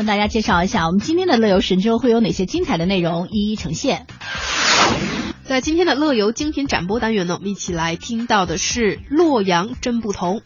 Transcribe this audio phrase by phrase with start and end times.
[0.00, 4.06] 为大家介绍一下我们今天的乐游神州会有哪些精彩的内容，一一呈现。
[5.44, 10.40] 在今天的乐游精品展播单元呢，我们一起来听到的是洛阳真不同。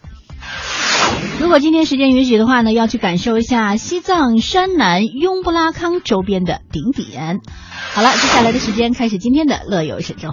[1.39, 7.41] 如果今天时间允许的话呢，要去感受一下西藏山南雍布拉康周边的顶点。
[7.93, 10.31] 好了，接下来的时间开始今天的乐游神州。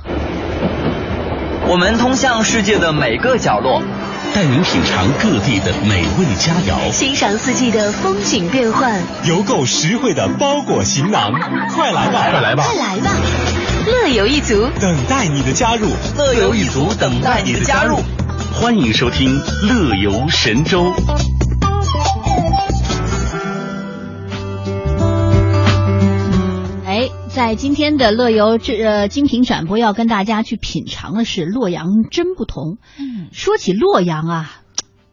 [1.67, 3.83] 我们通向世界的每个角落，
[4.33, 11.31] 带您品尝各地的美味佳肴，欣赏四季的风景变幻，邮购实惠的包裹行囊。
[11.75, 13.11] 快来吧，快来吧，快来吧！
[13.85, 17.99] 乐游一族等待你的加入，乐游一族等待你的加入。
[18.53, 19.37] 欢迎收听
[19.67, 20.85] 《乐游神州》。
[27.43, 32.77] 在今天的乐游这呃精品展播，要跟大家去品尝的是洛阳真不同。
[32.99, 34.61] 嗯，说起洛阳啊。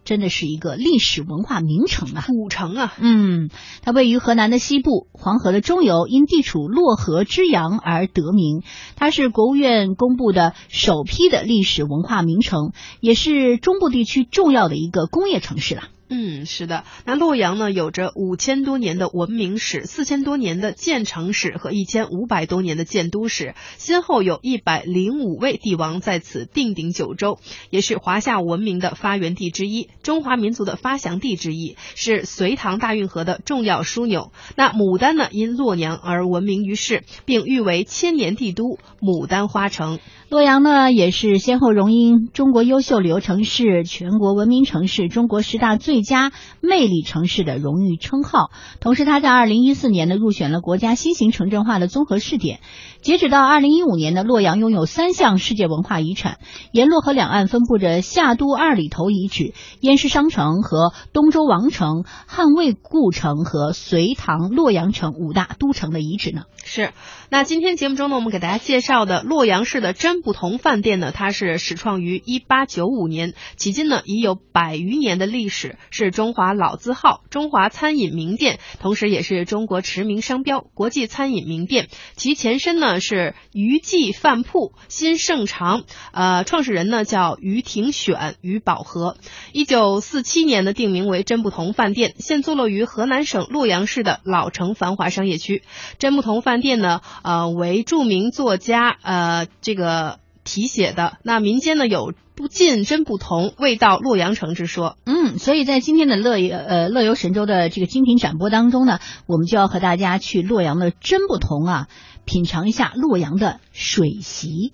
[0.05, 3.49] 真的是一个历史文化名城啊，古城啊，嗯，
[3.83, 8.63] 它位于河南的西部，黄河的中游，因地处洛河之阳而得名。
[8.95, 15.85] 它是国务院公布的首批的历史文化名城，也是中部地区重要的一个工业城市了。
[16.11, 16.85] 嗯，是的。
[17.05, 34.33] 那洛阳呢，有着五千多年的文明史，四千多年的建城史和一千五百多年的建都史，先后有一百零五位帝王在此定鼎九州，也是华夏文明的发源地之一，中华民族的发祥地之一，是隋唐大运河的重要枢纽。
[34.57, 39.99] 那牡丹呢，因洛阳而闻名于世，并誉为千年帝都、牡丹花城。
[40.31, 48.51] 洛阳呢，也是先后荣膺中国优秀旅游城市、全国文明城市、中国十大最佳魅力城市的荣誉称号。
[48.79, 52.61] 同时，它在二零一四年呢入选了国家新型城镇化的综合试点。
[53.01, 56.39] 截止到二零一五年呢，洛阳拥有三项世界文化遗产，
[56.73, 66.43] 沿洛河两岸分布着夏都二里头遗址、燕市商城和东周王城、汉魏故城和隋唐洛阳城五大都城的遗址呢。
[66.65, 66.91] 是。
[67.31, 81.89] 那今天节目中呢，我们给大家介绍的洛阳市的真不同饭店呢，它是始创于一八九五年，迄今呢已有百余年的历史，是中华老字号、中华餐饮名店，同时也是中国驰名商标、国际餐饮名店。
[82.17, 89.17] 其前身呢是余记饭铺、新盛长，呃，创始人呢叫于廷选、于宝和。
[89.53, 95.63] 一九四七年呢定名为真不同饭店，现坐落于河南省洛阳市的老城繁华商业区。
[95.99, 97.01] 真不同饭店呢。
[97.23, 100.08] 呃，为著名作家呃这个
[100.49, 101.19] 题写的。
[101.23, 104.97] 那民间呢有不尽真不同，未到洛阳城之说。
[105.05, 111.89] 嗯，所以在今天的乐游呃乐游神州的这个精品展播当中呢，我们就要和大家去洛阳的真不同啊，
[112.25, 114.73] 品尝一下洛阳的水席。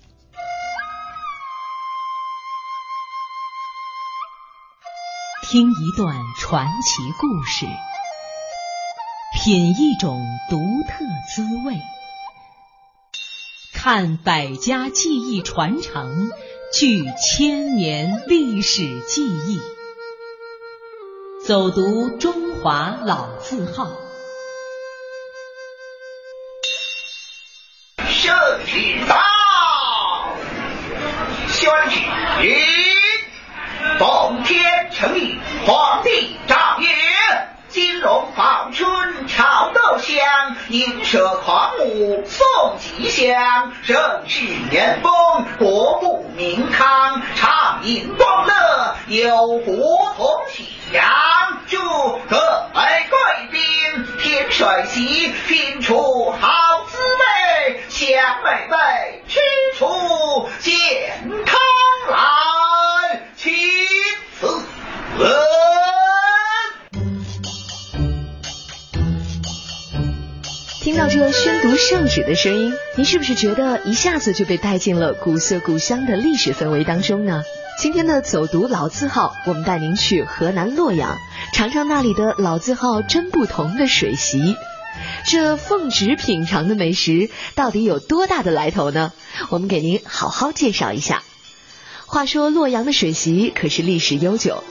[5.47, 7.65] 听一段传奇故事，
[9.43, 10.19] 品一种
[10.49, 11.05] 独特
[11.35, 11.75] 滋味。
[13.85, 16.31] 看百家技艺传承，
[16.73, 19.61] 聚千年历史记忆，
[21.45, 23.91] 走读中华老字号。
[28.09, 28.35] 圣
[28.65, 29.21] 旨到，
[31.47, 32.01] 宣旨，
[33.99, 35.37] 奉天承运，
[35.67, 36.35] 皇帝。
[38.05, 40.21] 龙报春，朝斗香，
[40.69, 43.73] 迎蛇狂舞送吉祥。
[43.81, 45.11] 盛世元丰，
[45.57, 50.27] 国富民康，畅饮光乐，有福同
[50.91, 51.03] 享。
[51.67, 51.79] 祝
[52.29, 52.37] 各
[52.75, 53.17] 位贵
[53.51, 56.47] 宾品水席，品出好
[56.87, 58.07] 滋味，享
[58.43, 59.39] 美味，吃
[59.79, 61.44] 出健康
[70.95, 77.43] 听到这宣读圣旨的声音，您是不是觉得一下子就被带进了古色古香的历史氛围当中呢？
[77.77, 81.17] 今天的走读老字号，我们带您去河南洛阳，
[81.51, 84.55] 尝尝那里的老字号真不同的水席。
[85.27, 89.11] 这奉旨品尝的美食到底有多大的来头呢？
[89.49, 91.23] 我们给您好好介绍一下。
[92.05, 94.63] 话说洛阳的水席可是历史悠久，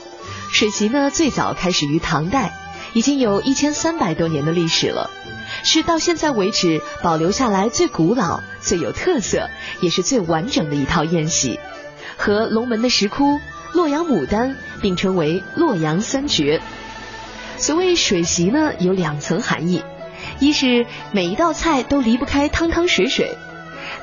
[0.51, 2.51] 水席呢最早开始于唐代，
[2.95, 5.11] 已经有一千三百多年的历史了。
[5.63, 9.49] 是到现在为止保留下来最古老、最有特色，
[9.81, 11.59] 也是最完整的一套宴席，
[12.17, 13.39] 和龙门的石窟、
[13.73, 16.61] 洛阳牡丹并称为洛阳三绝。
[17.57, 19.83] 所谓水席呢，有两层含义：
[20.39, 23.35] 一是每一道菜都离不开汤汤水水；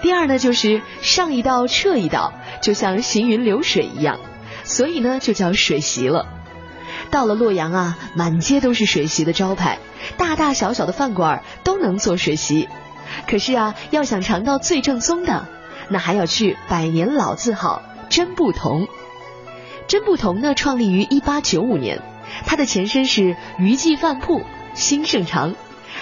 [0.03, 4.21] 第二呢，就是上一道撤一道，就像行云流水一样，
[4.65, 6.27] 所以呢就叫水席了。
[7.11, 9.79] 到了洛阳啊，满街都是水席的招牌。
[10.17, 12.69] 大大小小的饭馆都能做水席。
[13.29, 15.47] 可是啊，要想尝到最正宗的，
[15.89, 18.89] 那还要去百年老字号真不同。
[19.87, 22.01] 真不同呢，创立于一八九五年，
[22.47, 24.43] 它的前身是余记饭铺
[24.75, 25.55] 兴盛长，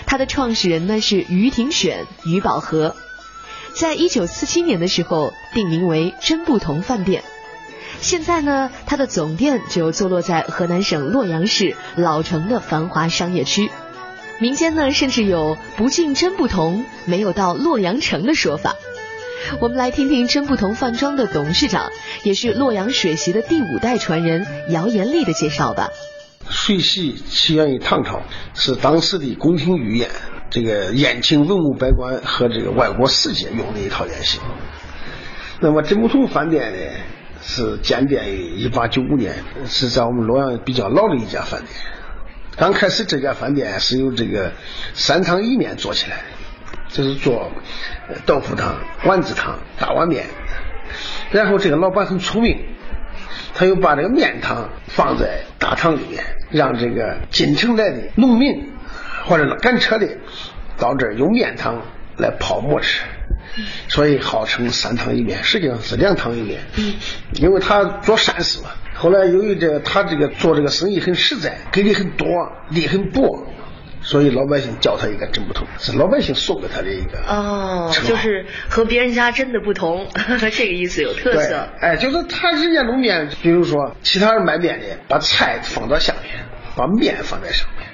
[0.07, 2.95] 它的创始人呢是余廷选、余宝和，
[3.75, 7.25] 在一九四七年的时候定名为真不同饭店。
[8.01, 13.71] 现在呢，它的总店就坐落在河南省洛阳市老城的繁华商业区。
[14.41, 18.75] 民间呢，甚至有“不进真不同，没有到洛阳城”的说法。
[19.61, 21.91] 我们来听听真不同饭庄的董事长，
[22.25, 25.89] 也是洛阳水席的第五代传人姚延利的介绍吧。
[26.49, 28.23] 水席起源于唐朝，
[28.55, 30.09] 是当时的宫廷御宴，
[30.49, 34.39] 这个宴请文武百官和这个外国使节用的一套宴席。
[35.61, 36.79] 那么真不同饭店呢，
[37.43, 39.35] 是建店于一八九五年，
[39.67, 41.73] 是在我们洛阳比较老的一家饭店。
[42.57, 44.53] 刚开始这家饭店是由这个
[44.95, 46.23] 三汤一面做起来的。
[46.89, 47.53] 就是做
[48.27, 50.27] 豆腐汤、丸子汤、大碗面，
[51.31, 52.59] 然后这个老板很聪明，
[53.55, 58.73] 他又把这个面汤放在大堂里面，让这个进城来的农民
[59.25, 60.09] 或者赶车的
[60.79, 61.81] 到这儿用面汤
[62.21, 63.03] 来泡馍吃，
[63.89, 66.61] 所以号称三汤一面，实际上是两汤一面。
[67.35, 72.29] 因为他做善事嘛，后来由于这他这个做这个生意很实在，给的很多，
[72.71, 73.47] 力很薄。
[74.03, 80.09] 所以老百姓叫他一个真不同，是老百姓送给他的一个哦，就是和别人家真的不同，
[80.41, 81.69] 这个意思有特色。
[81.81, 87.87] 哎，就是他人家弄面，比如说其他人卖面的，把菜放到下面，把面放在上面，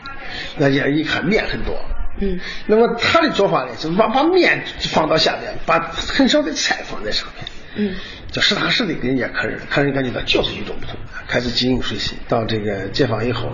[0.59, 1.77] 那人一看面很多。
[2.19, 2.41] 嗯。
[2.67, 7.45] 那么他的做法呢，是把把面放到下面，把很少的菜放在上面。
[7.77, 7.97] 嗯。
[8.33, 10.97] 就实打实的给人家客人，客人感觉到就是与众不同。
[11.29, 13.51] 开始经营水洗，到这个解放以后，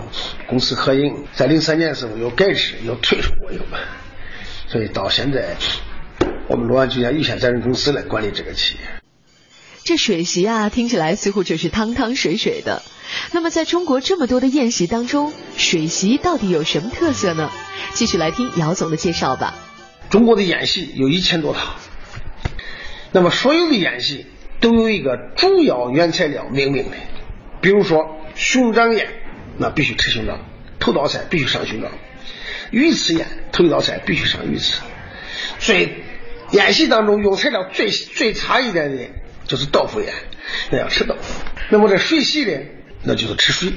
[0.46, 3.78] 公司合营，在零三年的时候又改制又退出国有嘛，
[4.68, 5.56] 所以到现在，
[6.48, 9.01] 我们洛阳酒家有限责任公司来管理这个企业。
[9.84, 12.82] 这水席啊，听起来似乎就是汤汤水水的。
[13.32, 17.50] 那么，在中国这么多的宴席当中，水席到底有什么特色呢？
[17.92, 19.54] 继续来听姚总的介绍吧。
[20.10, 21.74] 中国的宴席有一千多套，
[23.12, 24.26] 那么所有的宴席。
[24.60, 26.96] 都有一个主要原材料命名的，
[27.60, 27.98] 比如说
[28.36, 29.08] 熊掌宴，
[29.58, 30.38] 那必须吃熊掌，
[30.78, 31.90] 头道菜必须上熊掌；
[32.70, 34.80] 鱼翅宴，头一道菜必须上鱼翅。
[35.58, 36.04] 最
[36.52, 39.08] 宴席当中用材料最最差一点的，
[39.46, 40.12] 就是豆腐宴，
[40.70, 41.44] 那要吃豆腐。
[41.70, 42.58] 那么这水席呢，
[43.02, 43.72] 那就是吃水。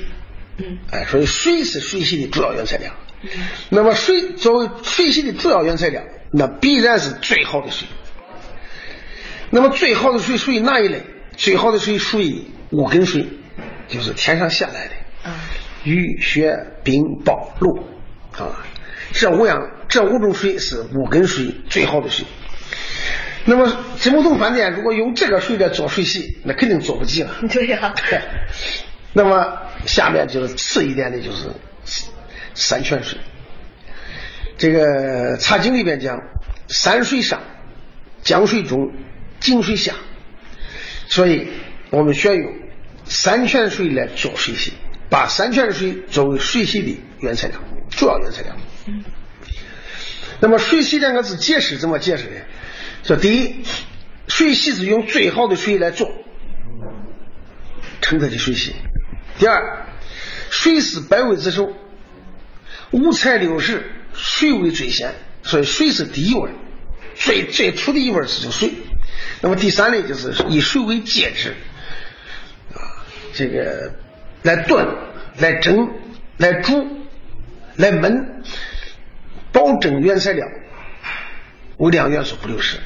[0.57, 2.93] 嗯，哎，所以水是水席的主要原材料。
[3.69, 7.87] 那么水作为水席的主要原材料，那必然是最好的水。
[9.49, 11.03] 那么最好的水属于哪一类？
[11.35, 13.27] 最好的水属于五根水，
[13.87, 15.31] 就是天上下来的，
[15.83, 17.83] 雨雪冰雹露
[18.37, 18.65] 啊，
[19.11, 22.25] 这五样这五种水是五根水最好的水。
[23.45, 27.29] 那么真不同饭店如果用这个水来做水席，那肯定做不及了。
[27.49, 27.93] 对呀。
[29.13, 31.47] 那么下面就是次一点的，就是
[32.53, 33.17] 山泉水。
[34.57, 36.19] 这个茶经里边讲，
[36.67, 37.41] 山水上，
[38.21, 38.91] 江水中。
[39.39, 39.93] 井水下，
[41.07, 41.49] 所以
[41.91, 42.51] 我们选用
[43.05, 44.73] 山泉水来做水席，
[45.09, 47.59] 把山泉水作为水席的原材料，
[47.91, 48.55] 主要原材料。
[48.87, 49.03] 嗯。
[50.39, 52.41] 那么“水席”两个字解释怎么解释呢？
[53.05, 53.63] 说第一，
[54.27, 56.11] 水席是用最好的水来做，
[58.01, 58.71] 称它的水席；
[59.37, 59.85] 第二，
[60.49, 61.71] 水是百味之首，
[62.89, 63.83] 五彩六食，
[64.15, 66.49] 水味最鲜，所以水是第一味，
[67.13, 68.73] 最最初的一味是就水。
[69.41, 71.53] 那么第三类就是以水为介质，
[72.73, 73.93] 啊，这个
[74.41, 74.83] 来炖、
[75.37, 75.91] 来蒸、
[76.37, 76.87] 来煮、
[77.75, 78.25] 来焖，
[79.51, 80.47] 保证原材料
[81.77, 82.79] 微量元素不流失。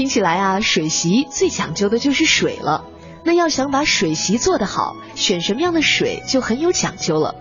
[0.00, 2.86] 听起来啊，水席最讲究的就是水了。
[3.22, 7.34] 那要想把水席做得好，选什么样的水就很有讲究了。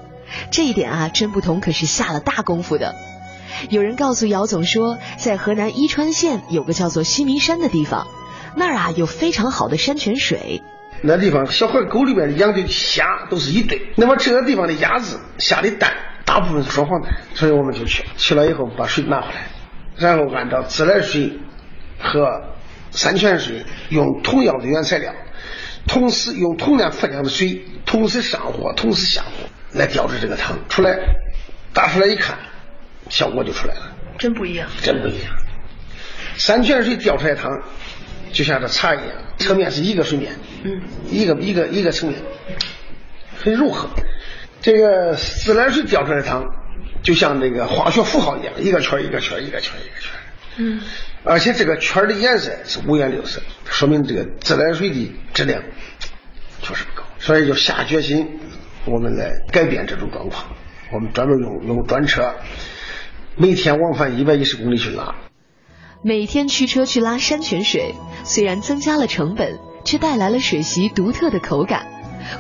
[0.52, 2.96] 这一点啊，真不同可是下了大功夫的。
[3.70, 8.08] 有人告诉姚总说，在河南伊川县有个叫做西明山的地方。
[8.58, 10.62] 那儿啊有非常好的山泉水，
[11.02, 13.94] 那地方小河沟里面养的虾都是一堆。
[13.96, 15.94] 那么这个地方的鸭子下的蛋
[16.26, 19.48] 大部分是双黄蛋，所以我们就去去了以后把水拿回来，
[19.96, 21.40] 然后按照自来水
[22.00, 22.42] 和
[22.92, 25.14] 山泉水用同样的原材料，
[25.88, 29.30] 同时用同样分量的水，同时上火同时下火
[29.74, 30.98] 来调制这个汤出来，
[31.74, 32.38] 打出来一看，
[33.10, 35.32] 效果就出来了，真不一样，真不一样。
[36.38, 37.52] 山泉水调出来汤。
[38.32, 39.08] 就像这茶一样，
[39.40, 40.32] 侧面是一个水面，
[40.64, 40.80] 嗯，
[41.10, 42.22] 一个一个一个层面，
[43.40, 43.90] 很柔和。
[44.62, 46.46] 这个自来水调出来的汤，
[47.02, 50.12] 就像那个化学符号一样，一个圈一个圈一个圈一个圈。
[50.60, 50.80] 嗯。
[51.24, 55.64] 而且这个圈的颜色是五颜六色，说明这个自来水的质量
[56.62, 58.40] 确实不高，所以就下决心，
[58.86, 60.46] 我们来改变这种状况。
[60.92, 62.36] 我们专门用用专车，
[63.36, 65.16] 每天往返一百一十公里去拉。
[66.02, 71.88] 每天驱车去拉山泉水，虽然增加了成本，却带来了水席独特的口感。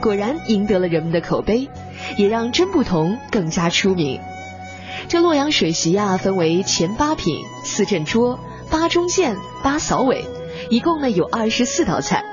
[0.02, 1.68] 果然赢得了人们的口碑，
[2.18, 4.22] 也让真不同更加出名。
[5.08, 8.40] 这洛阳水席啊，分为前八品、四正桌、
[8.70, 10.26] 八中件、八扫尾，
[10.70, 12.24] 一共呢有二十四道菜。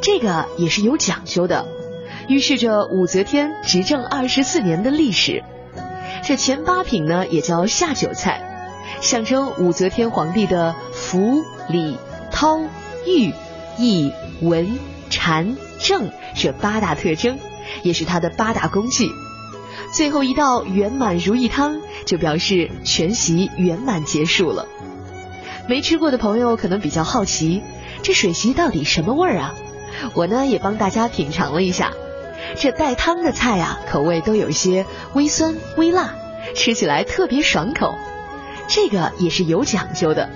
[0.00, 1.66] 这个也是有讲究的，
[2.28, 5.42] 预示着武则天执政二十四年的历史。
[6.24, 8.42] 这前八品呢，也叫下酒菜。
[9.00, 11.98] 象征武则天皇帝的福、礼、
[12.30, 12.68] 韬、
[13.06, 13.32] 御、
[13.78, 14.78] 义、文、
[15.10, 17.38] 禅、政这八大特征，
[17.82, 19.10] 也是他的八大功绩。
[19.92, 24.66] 最后一道圆满如意汤，就表示全席圆满结束了。
[25.68, 27.62] 没吃过的朋友可能比较好奇，
[28.02, 29.54] 这水席到底什么味儿啊？
[30.14, 31.92] 我呢也帮大家品尝了一下，
[32.56, 36.14] 这带汤的菜啊，口味都有些微酸微辣，
[36.54, 37.94] 吃起来特别爽口。
[38.68, 40.28] 这个也是有讲究的，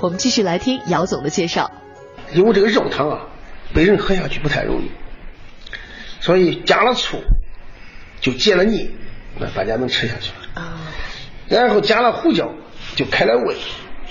[0.00, 1.70] 我们继续来听姚总的介绍。
[2.32, 3.26] 因为这个肉汤啊，
[3.74, 4.90] 被人喝下去不太容易，
[6.20, 7.18] 所以加了醋
[8.22, 8.90] 就解了腻，
[9.38, 10.32] 那大家能吃下去。
[10.54, 10.78] 啊。
[11.48, 12.50] 然后加了胡椒
[12.94, 13.56] 就开了胃，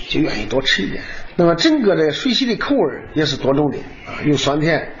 [0.08, 1.02] 就愿意多吃一点。
[1.34, 2.82] 那么整个的水席的口味
[3.14, 4.92] 也是多种的啊，有酸甜，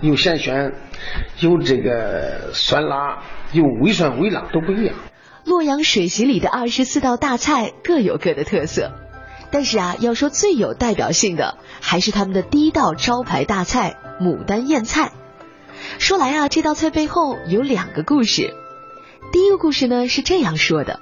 [0.00, 0.72] 有咸鲜，
[1.38, 4.94] 有这个酸辣，有微酸微辣，都不一样。
[5.44, 8.90] 洛阳水席里的二十四道大菜各有各的特色，
[9.52, 15.12] 但是啊，要说最有代表性的，还是他们的第一道招牌大菜牡丹燕菜。
[15.98, 18.54] 说来啊，这道菜背后有两个故事。
[19.32, 21.00] 第一个故事呢是这样说的。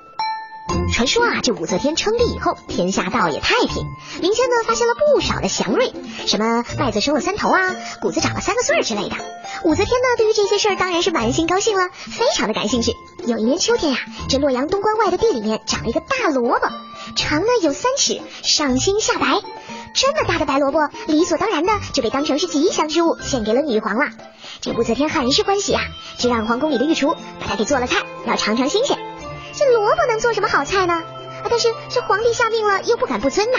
[0.92, 3.84] 传说啊，这武则天称帝以后，天下倒也太平，
[4.22, 5.92] 民间呢发现了不少的祥瑞，
[6.26, 9.16] 什么麦子收了三头啊，谷子长了三个穗儿之类的。
[9.64, 12.92] 武则天呢，对于这些事儿当然是满心高兴了，非常的感兴趣。
[13.26, 16.68] 有一年秋天呀，这洛阳东关外的地里面长了一个大萝卜，
[17.14, 19.42] 长呢有三尺，上青下白。
[19.94, 24.10] 这么大的白萝卜，理所当然的就被当成是吉祥之物献给了女皇了。
[24.60, 25.80] 这武则天很是欢喜啊，
[26.18, 28.98] 就让皇宫里的御厨把它给做了菜，要尝尝新鲜。
[29.52, 30.94] 这萝卜能做什么好菜呢？
[30.94, 31.04] 啊，
[31.48, 33.58] 但是这皇帝下命了，又不敢不遵呐。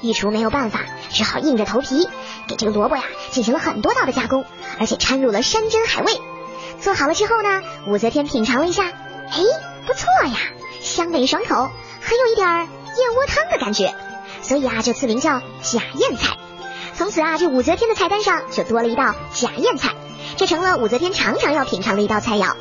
[0.00, 2.08] 御厨没有办法，只好硬着头皮
[2.48, 4.46] 给这个萝卜呀进行了很多道的加工，
[4.80, 6.18] 而且掺入了山珍海味。
[6.80, 9.42] 做好了之后呢，武则天品尝了一下，哎，
[9.86, 10.38] 不错呀，
[10.80, 13.94] 香美爽口，还有一点燕窝汤的感觉，
[14.46, 16.36] 所以啊，就赐名叫假燕菜。
[16.96, 19.94] 从此啊，这武则天的菜单上就多了一道假燕菜，
[20.36, 22.54] 这成了武则天常常要品尝的一道菜肴。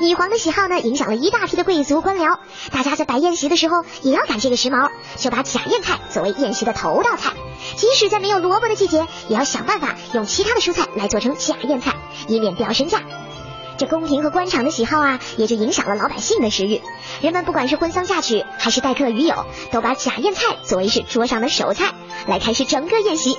[0.00, 2.38] 女皇的喜好呢，影响了一大批的贵族官僚，
[2.70, 7.32] 大家在摆宴席的时候也要赶这个时髦，就把假燕菜作为宴席的头道菜。
[7.76, 11.94] 即使在没有萝卜的季节，也要想办法用其他的蔬菜来做成假燕菜，
[12.28, 13.00] 以免掉身价。
[13.80, 16.82] 这宫廷和官场的喜好啊，也就影响了老百姓的食欲。
[17.22, 21.94] 人们不管是婚丧嫁娶，还是待客与友，都把假燕菜作为是桌上的首菜，
[22.26, 23.38] 来开始整个宴席。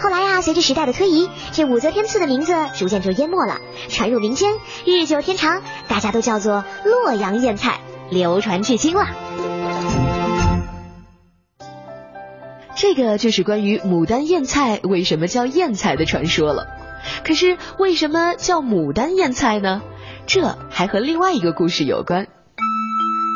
[0.00, 7.78] 后来呀，随着时代的推移，这武则天赐的名字逐渐就淹没了，传入民间，日久天长，大家都叫做洛阳燕菜，
[8.10, 9.06] 流传至今了。
[12.74, 16.66] 这个就是关于牡丹燕菜为什么叫燕菜的传说了。
[17.24, 19.82] 可是为什么叫牡丹燕菜呢？
[20.26, 22.26] 这还和另外一个故事有关。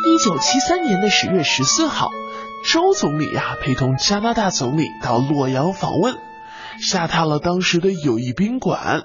[0.07, 2.11] 一九七三年的十月十四号，
[2.65, 6.17] 周总理呀陪同加拿大总理到洛阳访问。
[6.81, 9.03] 下榻了当时的友谊宾馆，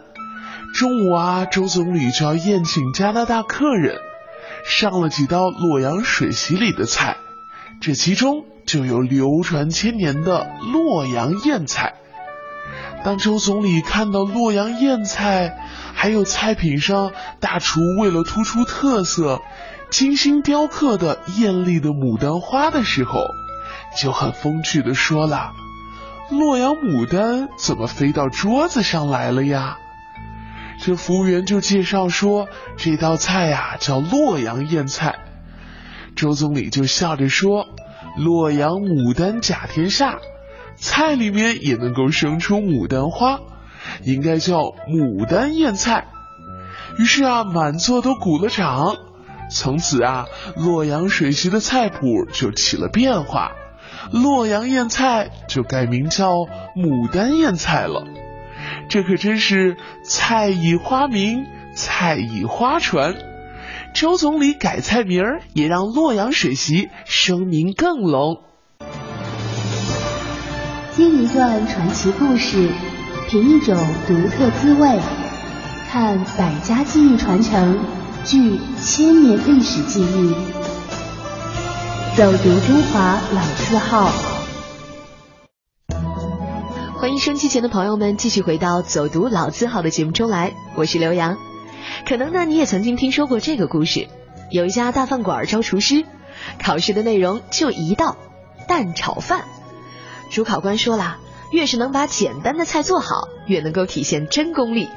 [0.74, 3.98] 中午啊，周总理就要宴请加拿大客人，
[4.66, 7.18] 上了几道洛阳水席里的菜，
[7.82, 11.96] 这其中就有流传千年的洛阳燕菜。
[13.06, 15.56] 当周总理看到洛阳燕菜，
[15.94, 19.44] 还有菜品上大厨为了突出特色，
[19.92, 23.28] 精心雕刻的艳丽的牡丹花的时候，
[23.96, 25.52] 就很风趣的说了。
[26.32, 29.78] 洛阳牡丹怎么飞到桌子上来了呀？
[30.82, 35.20] 这服务员就介绍说，这道菜呀叫洛阳燕菜。
[36.16, 37.68] 周总理就笑着说
[38.18, 40.18] ：“洛阳牡丹甲天下，
[40.76, 43.40] 菜里面也能够生出牡丹花，
[44.04, 46.08] 应该叫牡丹燕菜。”
[46.98, 48.96] 于是啊，满座都鼓了掌。
[49.52, 53.52] 从此啊，洛阳水席的菜谱就起了变化。
[54.12, 56.32] 洛阳燕菜就改名叫
[56.76, 58.06] 牡丹燕菜了，
[58.90, 63.16] 这可真是菜以花名，菜以花传。
[63.94, 68.44] 周总理改菜名儿，也让洛阳水席声名更隆。
[70.96, 72.72] 听一段传奇故事，
[73.28, 74.98] 品一种独特滋味，
[75.92, 77.78] 看百家技艺传承，
[78.24, 80.34] 聚千年历史记忆，
[82.16, 84.10] 走读中华老字号。
[86.98, 91.36] 欢迎收机前的朋友们继续回到《走读老字号》的节目中来，我是刘洋。
[92.08, 94.08] 可能呢，你也曾经听说过这个故事：
[94.50, 96.06] 有一家大饭馆招厨师，
[96.64, 98.16] 考试的内容就一道
[98.70, 99.42] 蛋炒饭。
[100.36, 101.18] 主考官说了，
[101.50, 104.90] 越是能把简单的菜做好，越能够体现真功力。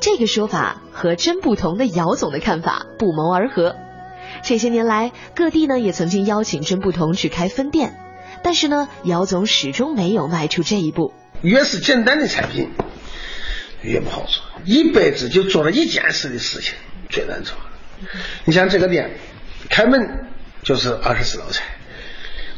[0.00, 3.76] 这个说法和真不同的姚总的看法不谋而合。
[4.42, 7.96] 这些年来，各地呢也曾经邀请真不同去开分店，
[8.42, 11.14] 但是呢，姚总始终没有迈出这一步。
[11.42, 12.68] 越是简单的产品，
[13.82, 14.42] 越不好做。
[14.64, 16.74] 一辈子就做了一件事的事情
[17.08, 17.56] 最难做。
[18.46, 19.12] 你像这个店，
[19.70, 20.26] 开门
[20.64, 21.62] 就是二十四道菜，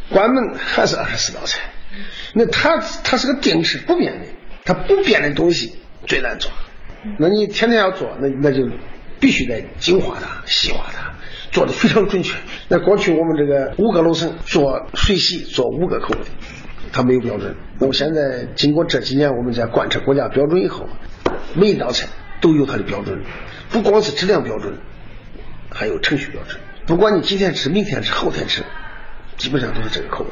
[0.09, 1.61] 关门还是二十四道菜。
[2.33, 4.27] 那它它是个定式不变的，
[4.65, 6.51] 它不变的东西最难做。
[7.19, 8.69] 那你天天要做，那那就
[9.21, 11.15] 必须得精化它、细化它，
[11.51, 12.37] 做的非常准确。
[12.69, 16.21] 那过去我们这个五个楼层做水洗做五个口味。
[16.93, 17.57] 它没有标准。
[17.81, 20.89] 那么现在经过这几年，我们在贯彻国家标准以后，
[21.57, 22.07] 每一道菜
[22.41, 23.21] 都有它的标准，
[23.71, 24.79] 不光是质量标准，
[25.73, 26.61] 还有程序标准。
[26.87, 28.63] 不管你今天吃、明天吃、后天吃，
[29.37, 30.31] 基本上都是这个口味。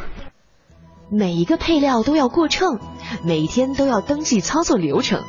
[1.14, 2.80] 每一个配料都要过秤，
[3.22, 5.22] 每一天都要登记操作流程。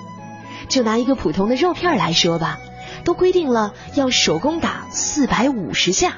[0.69, 2.57] 就拿一个普通的肉片来说吧，
[3.03, 6.13] 都规定了要手工打四百五十下。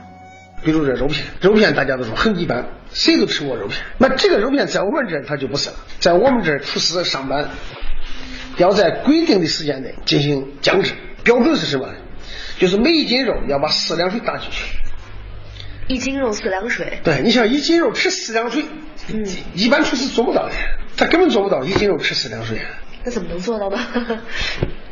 [0.64, 2.68] 比如这肉片，肉片大家都说很一般。
[2.94, 5.76] 谁都吃过肉片，那这个肉片在我们这儿它就不是了。
[6.00, 7.50] 在我们这儿，厨师上班
[8.58, 10.94] 要在规定的时间内进行酱制，
[11.24, 11.90] 标准是什么？
[12.60, 14.64] 就是每一斤肉要把四两水打进去。
[15.88, 17.00] 一斤肉四两水。
[17.04, 18.66] 对，你想一斤肉吃四两水，
[19.14, 20.52] 嗯，一般厨师做不到的，
[20.98, 22.60] 他根本做不到一斤肉吃四两水。
[23.04, 23.78] 那怎么能做到呢？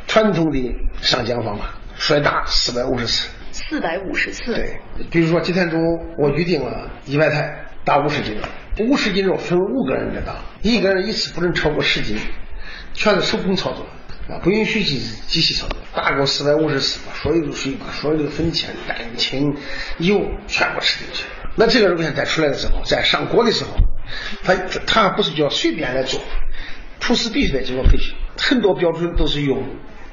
[0.06, 3.28] 传统的上浆方法，摔打四百五十次。
[3.50, 4.54] 四百五十次。
[4.54, 4.80] 对，
[5.10, 7.60] 比如说今天中午我预定了一百台。
[7.86, 12.16] 打五十斤肉，五十斤肉分五个人来打，一个人一次不能超过十斤，
[12.94, 13.86] 全是手工操作
[14.28, 15.78] 啊，不允许机机器操作。
[15.94, 19.56] 打过四百五十次，把所有的水、把所有的粉钱、蛋清、
[19.98, 21.24] 油全部吃进去。
[21.56, 23.70] 那这个肉片再出来的时候，在上锅的时候，
[24.42, 24.54] 他
[24.86, 26.20] 他不是叫随便来做，
[27.00, 29.62] 厨师必须得经过培训，很多标准都是用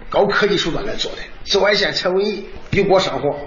[0.09, 1.17] 高科技手段来做的。
[1.45, 3.39] 紫外线测温仪油锅上火，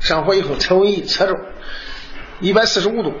[0.00, 1.36] 上火以后测温仪测肉，
[2.40, 3.14] 一百四十五度。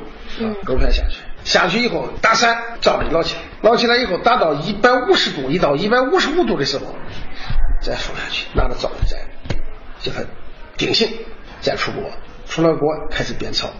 [0.64, 6.84] 肉片下去，下去以后打散，照例捞起来，捞起来以后打到一百五十度，一到一百五十五度的时候，
[7.80, 9.18] 再收下去，拿着灶再
[10.00, 10.24] 叫它
[10.76, 11.08] 定型，
[11.60, 12.02] 再出锅，
[12.46, 13.70] 出了锅开始煸炒。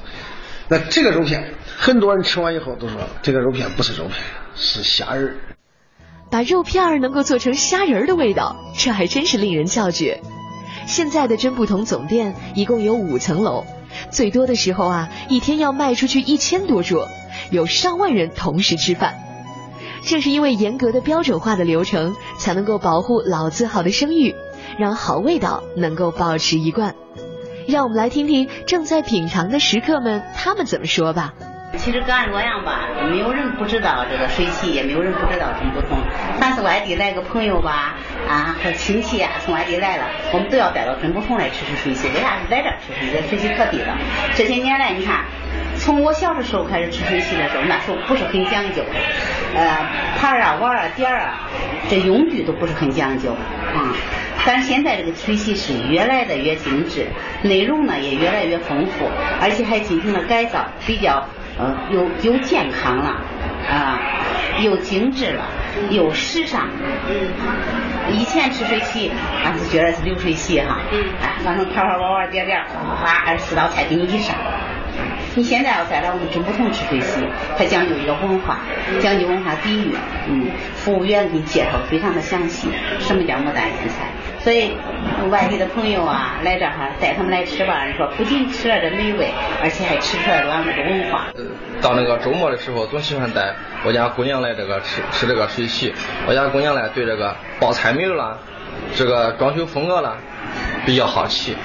[0.69, 4.17] 那这个肉片，很多人吃完以后都说这个肉片不是肉片，
[4.55, 5.37] 是虾仁。
[6.31, 10.23] 把肉片能够做成虾仁的味道，这还真是令人叫绝。
[10.87, 13.67] 现在的真不同总店一共有五层楼。
[14.11, 17.09] 最多的时候啊，一天要卖出去一千多桌，
[17.51, 19.15] 有上万人同时吃饭。
[20.05, 24.35] 正是因为严格的标准化的流程，才能够保护老字号的声誉，
[24.79, 26.95] 让好味道能够保持一贯。
[27.69, 31.35] 让我们来听听正在品尝的食客们他们怎么说吧。
[31.79, 35.97] 其实各俺洛阳吧，没有人不知道这个水席，也没有人不知道真不同。
[36.39, 37.95] 凡是外地来个朋友吧，
[38.29, 42.09] 啊，和亲戚啊，从外地来了，我们都要带到真不同来吃吃水席。
[42.09, 43.29] 为啥是在这吃水洗？
[43.29, 43.95] 水席可地道。
[44.35, 45.25] 这些年来，你看，
[45.83, 48.85] 从我小的时候开始吃水席的时候，那时候不是很讲究，
[49.53, 51.41] 呃，盘啊、碗啊、碟啊，
[51.91, 53.91] 这用具都不是很讲究啊。
[54.47, 57.09] 但是现在这个水席是越来的越精致，
[57.43, 59.09] 内容呢也越来越丰富，
[59.41, 61.27] 而且还进行了改造，比较。
[61.59, 63.21] 呃，又又健康了，
[63.69, 64.01] 啊，
[64.63, 65.45] 又精致了，
[65.91, 66.71] 又时尚。
[67.09, 68.15] 嗯。
[68.17, 69.13] 以前吃水席，
[69.45, 70.79] 俺是觉得是流水席哈。
[70.93, 71.05] 嗯。
[71.21, 74.35] 哎，反正盘盘碗碗碟碟，哗哗二十四道菜给你一上。
[75.35, 77.21] 你现在要再来我们真不同吃水洗，
[77.57, 78.59] 它讲究一个文化，
[79.01, 79.95] 讲究文化底蕴。
[80.29, 80.47] 嗯。
[80.77, 82.69] 服务员给你介绍非常的详细，
[82.99, 84.11] 什么叫牡丹腌菜。
[84.41, 84.73] 所以
[85.31, 89.31] 外地的朋友啊，来这哈带他们来吃吧，说不仅吃了这美味，
[89.63, 91.29] 而且还吃出来了俺们的文化。
[91.81, 95.95] 到那个周末的时候，总喜欢带我家姑娘来这个吃吃这个水席。
[96.27, 98.37] 我家姑娘呢，对这个报菜名啦，
[98.97, 100.17] 这个装修风格啦，
[100.85, 101.57] 比较好奇。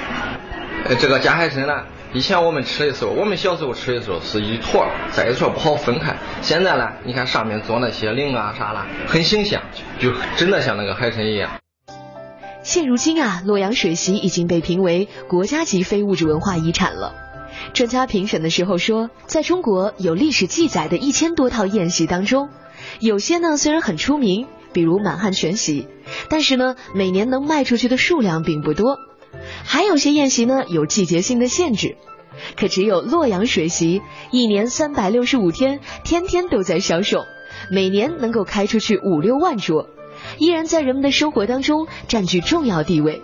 [0.87, 6.15] 呃，这个夹海参呢，以前我们吃的时候，我们小时候吃的时候是一坨再一坨不好分开。
[6.41, 9.61] 现在呢，你看上面做那些鳞啊啥啦，很形象，
[9.99, 11.59] 就真的像那个海参一样。
[12.63, 17.13] 现如今啊，洛阳水席已经被评为国家级非物质文化遗产了。
[17.73, 22.49] 专家评审的时候说，在中国有历史记载的一千多套宴席当中，
[22.99, 25.87] 有些呢虽然很出名，比如满汉全席，
[26.29, 28.97] 但是呢每年能卖出去的数量并不多。
[29.63, 31.97] 还有些宴席呢有季节性的限制，
[32.55, 37.25] 可只有洛阳水席，一年三百六十五天，天天都在销售，
[37.71, 39.89] 每年能够开出去五六万桌，
[40.37, 43.21] 依然在人们的生活当中占据重要地位。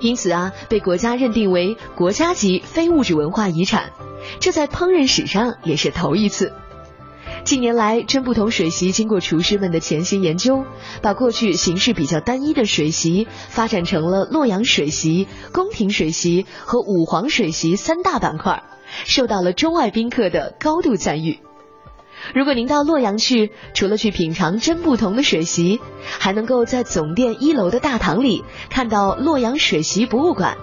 [0.00, 3.92] 因此啊，被国家认定为国家级非物质文化遗产，
[4.38, 6.52] 这在烹饪史上也是头一次。
[7.44, 10.64] 近年来，真不同水席经过厨师们的潜心研究，
[11.00, 18.62] 把过去形式比较单一的水席发展成了洛阳水席、宫廷水席和五黄水席三大板块，
[19.06, 21.38] 受到了中外宾客的高度赞誉。
[22.34, 25.80] 如果您到洛阳去，除了去品尝真不同的水席，
[26.18, 30.58] 还能够在总店一楼的大堂里看到洛阳水席博物馆。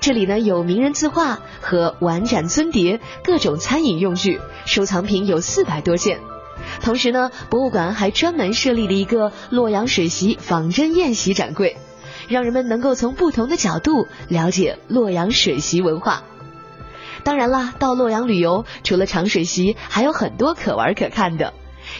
[0.00, 6.20] 这里呢有名人字画和碗盏尊碟、各种餐饮用具，收藏品有四百多件。
[6.82, 11.76] 同时呢，博物馆还专门设立了一个洛阳水席仿真宴席展柜，
[12.28, 16.22] 让人们能够从不同的角度了解洛阳水席文化。
[17.22, 21.54] 当然啦，到洛阳旅游，除了尝水席，还有很多可玩可看的。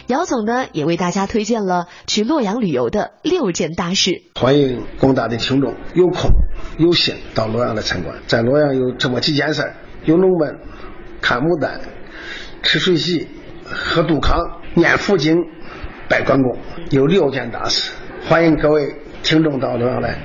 [0.07, 4.21] 姚总呢，也为大家推荐了去洛阳旅游的六件大事。
[4.35, 6.29] 欢迎广大的听众有空
[6.77, 8.15] 有幸到洛阳来参观。
[8.27, 10.59] 在洛阳有这么几件事儿：游龙门、
[11.21, 11.79] 看牡丹、
[12.61, 13.27] 吃水席、
[13.63, 14.37] 喝杜康、
[14.73, 15.37] 念佛经、
[16.07, 16.57] 拜关公，
[16.91, 17.91] 有六件大事。
[18.27, 20.19] 欢迎各位听众到洛阳来。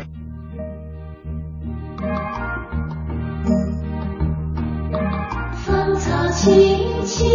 [5.65, 7.29] 芳草青青，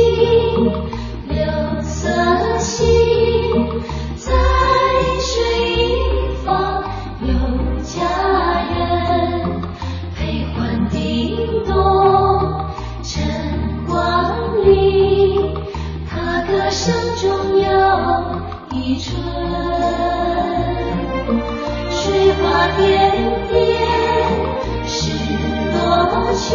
[1.45, 2.09] 有色
[2.59, 2.75] 心
[4.15, 4.31] 在
[5.19, 5.33] 水
[5.73, 6.83] 一方，
[7.21, 7.27] 有
[7.83, 7.93] 佳
[8.73, 9.61] 人，
[10.17, 10.19] 悲
[10.53, 11.73] 欢叮咚
[13.03, 13.13] 晨
[13.87, 13.93] 光
[14.65, 15.53] 里，
[16.09, 17.23] 他歌声中
[17.59, 17.65] 又
[18.71, 19.13] 一春，
[21.91, 22.43] 水花
[22.77, 22.83] 点
[23.51, 23.53] 点，
[24.87, 24.93] 是
[25.71, 25.77] 多
[26.33, 26.45] 去。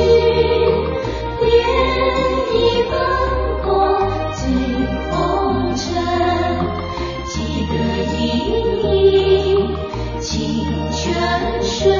[11.62, 11.90] 水，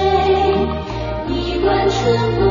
[1.28, 2.49] 一碗春落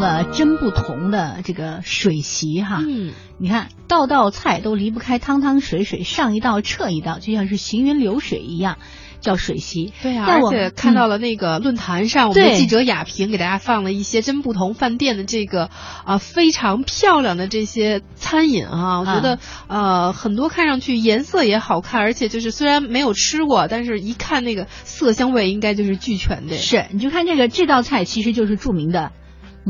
[0.00, 2.82] 了真不同的这个水席哈。
[2.86, 8.78] 嗯，你看道道菜都离不开汤汤水水，上一道撤一道，就像是行云流水一样，
[9.20, 9.92] 叫水席。
[10.02, 15.70] 对啊，而且看到了那个论坛上，我们的记者雅萍给大家放了一些真不同饭店的这个
[16.04, 26.56] 啊、非常漂亮的这些餐饮啊，我觉得、呃很多看上去颜色也好看，而且就是虽然没有吃过，但是一看那个色香味应该就是俱全的。
[26.56, 29.12] 是，你就看这个这道菜其实就是著名的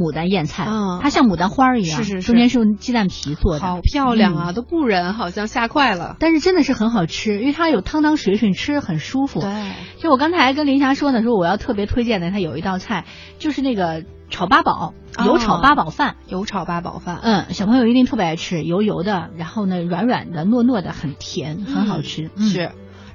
[0.01, 6.17] 牡丹燕菜，啊它像牡丹花一样，是是是中间是用鸡蛋皮做的，好漂亮啊，嗯都不忍，好像吓坏了。
[6.19, 9.41] 但是真的是很好吃，因为它有汤汤水水，吃着很舒服。
[9.41, 13.05] 对，就我刚才跟林霞说呢，说我要特别推荐的，它有一道菜
[13.39, 16.17] 就是那个炒八宝，油炒八宝饭。
[16.27, 22.31] 油炒八宝饭，嗯，小朋友一定特别爱吃，油油的，然后呢软软的、糯糯的，很甜，很好吃。
[22.37, 22.71] 嗯是。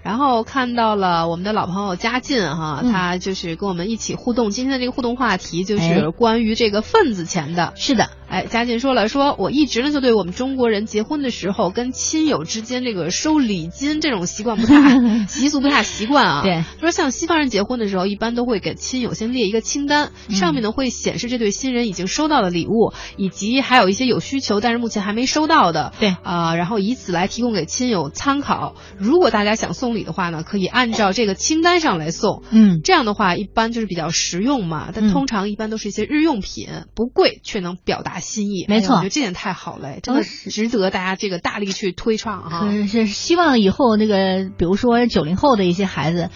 [0.05, 4.51] 然后看到了我们的老朋友嘉进哈，嗯他就是跟我们一起互动。
[4.51, 7.73] 今天的这个互动话题就哎是关于这个份子钱的。
[7.75, 16.41] 是的，哎，嘉靖说了，说我一直呢就对我们中国人结婚的时候跟亲友之间这个收礼金这种习惯不太 习俗不太习惯啊。
[16.43, 25.93] 对，说像西方人结婚的时候，一般都会给亲友先列一个清单，上面呢会显示这对新人已经收到的礼物，以及还有一些有需求但是目前还没收到的。
[25.99, 28.75] 对啊、然后以此来提供给亲友参考。
[28.97, 32.43] 如果大家想送礼的话呢，可以按照这个清单上来送。
[32.49, 38.65] 嗯，这样的话一般就是比较实用嘛，但嗯通常一般都是一些日用品，不贵却能表达心意。
[38.67, 42.71] 没错哎我觉得这点太好了，真的哦值得大家这个大力去推创啊。
[42.71, 46.29] 是是希望以后那个，比如说九零后的一些孩子，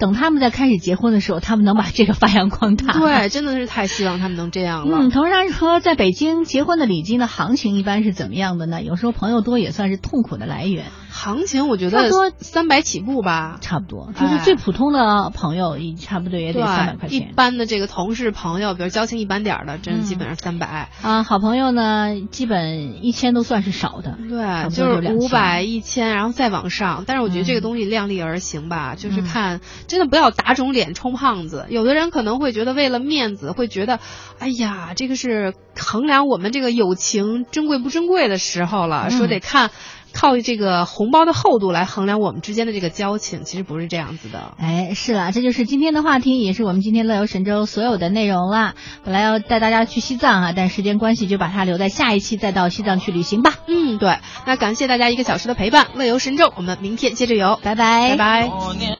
[0.00, 2.98] 等他们在开始结婚的时候，他们能把这个发扬光大。
[2.98, 4.98] 对， 真的是太希望他们能这样了。
[5.02, 8.82] 嗯，同时他说，在北京结婚的礼金的行情一般是怎么样的呢？
[8.82, 10.86] 有时候朋友多也算是痛苦的来源。
[11.12, 17.18] 行情我觉得差不多三百起步吧，差不多，就是最普通的朋友，也差不多也得三百块钱。
[17.18, 20.88] 一般的这个同事朋友，比如交情一般点儿的，真嗯基本上三百。
[21.02, 24.16] 啊，好朋友呢，基本一千都算是少的。
[24.28, 27.04] 对，就是五百、一千，然后再往上。
[27.06, 29.60] 但是我觉得这个东西量力而行吧，就是看
[29.90, 31.66] 真的不要打肿脸充胖子。
[31.68, 33.98] 有的人可能会觉得为了面子，会觉得，
[34.38, 39.70] 哎呀，这个是衡量我们这个友情珍贵不珍贵的时候了，嗯说得看。
[40.12, 44.56] 靠这个红包的厚度来衡量我们之间的这个交情，其实不是这样子的。
[44.58, 48.74] 哎，是了，这就是今天的话题，也是我们今天乐游神州所有的内容啦。
[49.04, 53.54] 本来要带大家去西藏啊，但时间关系就把它留在下一期再到西藏去旅行吧。
[53.68, 54.18] 嗯，对。
[54.46, 58.50] 那感谢大家一个小时的陪伴，乐游神州，我们明天接着游，拜拜，拜拜。